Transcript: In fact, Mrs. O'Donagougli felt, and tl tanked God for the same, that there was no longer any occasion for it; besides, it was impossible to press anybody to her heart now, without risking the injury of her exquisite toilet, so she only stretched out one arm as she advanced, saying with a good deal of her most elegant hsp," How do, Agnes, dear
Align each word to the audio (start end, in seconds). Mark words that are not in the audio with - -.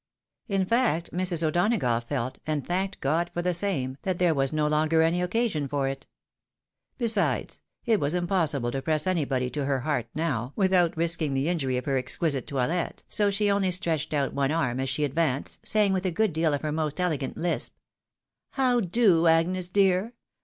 In 0.47 0.65
fact, 0.65 1.11
Mrs. 1.13 1.43
O'Donagougli 1.43 2.03
felt, 2.05 2.39
and 2.47 2.63
tl 2.63 2.67
tanked 2.69 3.01
God 3.01 3.29
for 3.35 3.43
the 3.43 3.53
same, 3.53 3.97
that 4.01 4.17
there 4.17 4.33
was 4.33 4.51
no 4.51 4.65
longer 4.67 5.03
any 5.03 5.21
occasion 5.21 5.67
for 5.67 5.87
it; 5.87 6.07
besides, 6.97 7.61
it 7.85 7.99
was 7.99 8.15
impossible 8.15 8.71
to 8.71 8.81
press 8.81 9.05
anybody 9.05 9.51
to 9.51 9.65
her 9.65 9.81
heart 9.81 10.07
now, 10.15 10.53
without 10.55 10.97
risking 10.97 11.35
the 11.35 11.47
injury 11.47 11.77
of 11.77 11.85
her 11.85 11.97
exquisite 11.99 12.47
toilet, 12.47 13.03
so 13.09 13.29
she 13.29 13.51
only 13.51 13.69
stretched 13.71 14.11
out 14.11 14.33
one 14.33 14.49
arm 14.51 14.79
as 14.79 14.89
she 14.89 15.03
advanced, 15.03 15.67
saying 15.67 15.93
with 15.93 16.07
a 16.07 16.09
good 16.09 16.33
deal 16.33 16.51
of 16.55 16.61
her 16.63 16.71
most 16.71 16.99
elegant 16.99 17.37
hsp," 17.37 17.69
How 18.53 18.79
do, 18.79 19.27
Agnes, 19.27 19.69
dear 19.69 20.13